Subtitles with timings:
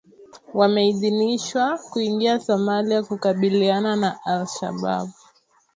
[0.53, 5.09] wameidhinishwa kuingia Somalia kukabiliana na Al Shabaab